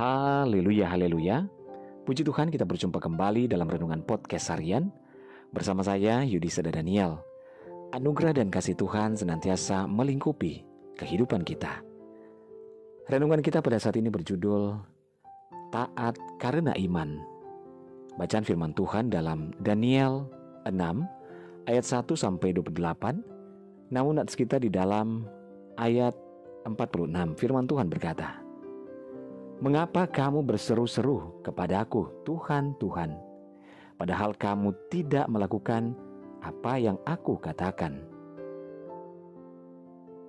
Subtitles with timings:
[0.00, 1.44] Haleluya, haleluya.
[2.08, 4.88] Puji Tuhan kita berjumpa kembali dalam Renungan Podcast Harian
[5.52, 7.20] bersama saya Yudi Seda Daniel.
[7.92, 10.64] Anugerah dan kasih Tuhan senantiasa melingkupi
[10.96, 11.84] kehidupan kita.
[13.12, 14.80] Renungan kita pada saat ini berjudul
[15.68, 17.20] Taat karena Iman.
[18.16, 20.24] Bacaan firman Tuhan dalam Daniel
[20.64, 20.80] 6
[21.68, 23.92] ayat 1 sampai 28.
[23.92, 25.28] Namun nats kita di dalam
[25.76, 26.16] ayat
[26.64, 28.48] 46 firman Tuhan berkata,
[29.60, 33.12] Mengapa kamu berseru-seru kepadaku, Tuhan, Tuhan,
[34.00, 35.92] padahal kamu tidak melakukan
[36.40, 38.00] apa yang aku katakan?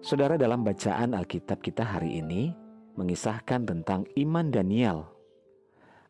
[0.03, 2.51] Saudara, dalam bacaan Alkitab kita hari ini
[2.99, 5.07] mengisahkan tentang iman Daniel.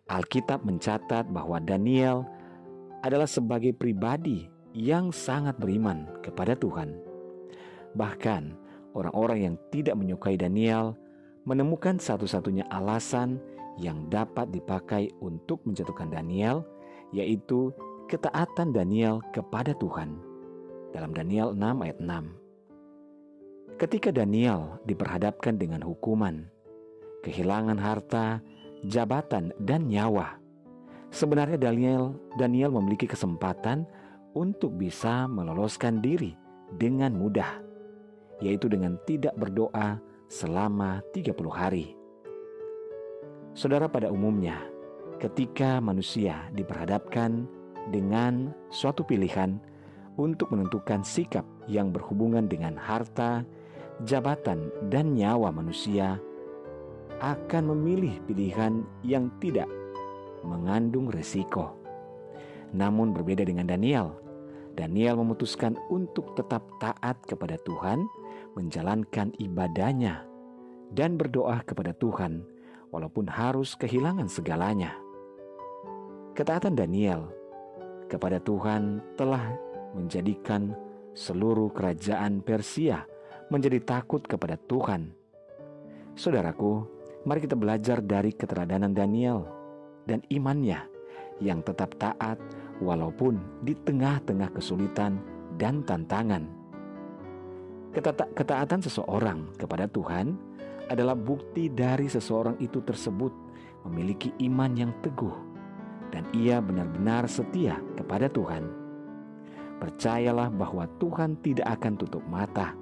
[0.10, 2.26] Alkitab mencatat bahwa Daniel
[3.06, 6.98] adalah sebagai pribadi yang sangat beriman kepada Tuhan.
[7.94, 8.44] Bahkan,
[8.98, 10.98] orang-orang yang tidak menyukai Daniel
[11.46, 13.42] menemukan satu-satunya alasan
[13.82, 16.62] yang dapat dipakai untuk menjatuhkan Daniel,
[17.10, 17.74] yaitu
[18.12, 20.20] ketaatan Daniel kepada Tuhan.
[20.92, 23.80] Dalam Daniel 6 ayat 6.
[23.80, 26.46] Ketika Daniel diperhadapkan dengan hukuman,
[27.26, 28.44] kehilangan harta,
[28.86, 30.38] jabatan, dan nyawa,
[31.10, 33.90] sebenarnya Daniel Daniel memiliki kesempatan
[34.38, 36.38] untuk bisa meloloskan diri
[36.78, 37.64] dengan mudah,
[38.44, 42.00] yaitu dengan tidak berdoa selama 30 hari.
[43.52, 44.64] Saudara pada umumnya,
[45.20, 47.44] ketika manusia diperhadapkan
[47.92, 49.60] dengan suatu pilihan
[50.16, 53.44] untuk menentukan sikap yang berhubungan dengan harta,
[54.08, 56.16] jabatan, dan nyawa manusia,
[57.20, 59.68] akan memilih pilihan yang tidak
[60.48, 61.76] mengandung resiko.
[62.72, 64.16] Namun berbeda dengan Daniel,
[64.80, 68.08] Daniel memutuskan untuk tetap taat kepada Tuhan
[68.56, 70.28] menjalankan ibadahnya
[70.92, 72.44] dan berdoa kepada Tuhan
[72.92, 74.96] walaupun harus kehilangan segalanya.
[76.36, 77.32] Ketaatan Daniel
[78.12, 79.56] kepada Tuhan telah
[79.96, 80.76] menjadikan
[81.16, 83.04] seluruh kerajaan Persia
[83.52, 85.12] menjadi takut kepada Tuhan.
[86.16, 86.88] Saudaraku,
[87.24, 89.48] mari kita belajar dari keteladanan Daniel
[90.08, 90.88] dan imannya
[91.44, 92.40] yang tetap taat
[92.80, 95.20] walaupun di tengah-tengah kesulitan
[95.60, 96.61] dan tantangan.
[97.92, 100.40] Ketaatan seseorang kepada Tuhan
[100.88, 103.32] adalah bukti dari seseorang itu tersebut
[103.88, 105.36] memiliki iman yang teguh
[106.12, 108.64] dan ia benar-benar setia kepada Tuhan.
[109.80, 112.76] Percayalah bahwa Tuhan tidak akan tutup mata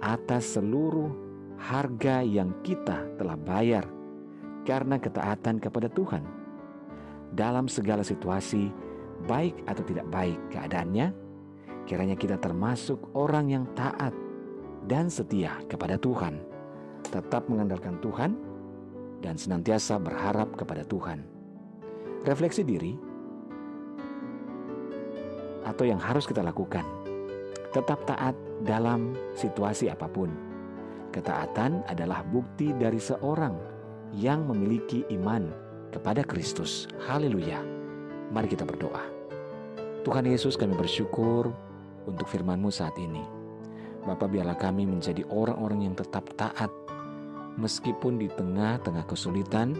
[0.00, 1.10] atas seluruh
[1.56, 3.84] harga yang kita telah bayar
[4.64, 6.24] karena ketaatan kepada Tuhan.
[7.32, 8.72] Dalam segala situasi,
[9.26, 11.10] baik atau tidak baik keadaannya,
[11.88, 14.14] kiranya kita termasuk orang yang taat
[14.86, 16.38] dan setia kepada Tuhan,
[17.10, 18.38] tetap mengandalkan Tuhan,
[19.20, 21.26] dan senantiasa berharap kepada Tuhan.
[22.26, 22.94] Refleksi diri,
[25.66, 26.86] atau yang harus kita lakukan,
[27.74, 30.30] tetap taat dalam situasi apa pun.
[31.10, 33.56] Ketaatan adalah bukti dari seorang
[34.14, 35.50] yang memiliki iman
[35.90, 36.86] kepada Kristus.
[37.08, 37.58] Haleluya!
[38.30, 39.02] Mari kita berdoa.
[40.06, 41.50] Tuhan Yesus kami bersyukur
[42.06, 43.45] untuk firman-Mu saat ini.
[44.06, 46.70] Bapak biarlah kami menjadi orang-orang yang tetap taat
[47.58, 49.74] meskipun di tengah-tengah kesulitan,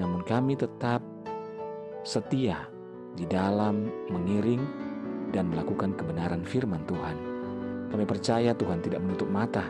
[0.00, 1.04] namun kami tetap
[2.00, 2.64] setia
[3.12, 4.64] di dalam mengiring
[5.36, 7.16] dan melakukan kebenaran firman Tuhan.
[7.92, 9.68] Kami percaya Tuhan tidak menutup mata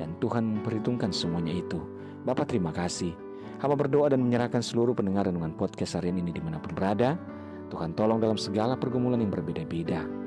[0.00, 1.84] dan Tuhan memperhitungkan semuanya itu.
[2.24, 3.12] Bapak terima kasih.
[3.60, 7.20] Hamba berdoa dan menyerahkan seluruh pendengar dengan podcast hari ini di mana pun berada.
[7.68, 10.23] Tuhan tolong dalam segala pergumulan yang berbeda-beda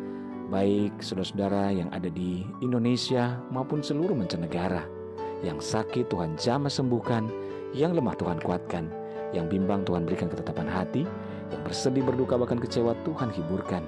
[0.48, 4.88] baik saudara-saudara yang ada di Indonesia maupun seluruh mancanegara.
[5.44, 7.30] Yang sakit Tuhan jamah sembuhkan,
[7.76, 8.90] yang lemah Tuhan kuatkan,
[9.36, 11.04] yang bimbang Tuhan berikan ketetapan hati,
[11.52, 13.84] yang bersedih berduka bahkan kecewa Tuhan hiburkan.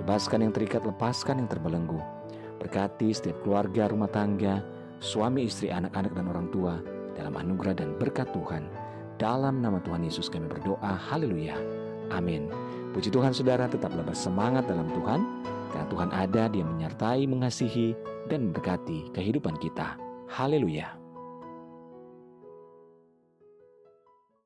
[0.00, 2.00] Bebaskan yang terikat, lepaskan yang terbelenggu.
[2.58, 4.64] Berkati setiap keluarga, rumah tangga,
[4.98, 6.80] suami, istri, anak-anak, dan orang tua
[7.14, 8.66] dalam anugerah dan berkat Tuhan.
[9.20, 10.96] Dalam nama Tuhan Yesus kami berdoa.
[10.96, 11.60] Haleluya.
[12.10, 12.48] Amin.
[12.90, 15.20] Puji Tuhan saudara tetaplah bersemangat dalam Tuhan
[15.72, 17.96] karena Tuhan ada, Dia menyertai, mengasihi,
[18.28, 19.96] dan memberkati kehidupan kita.
[20.28, 20.99] Haleluya!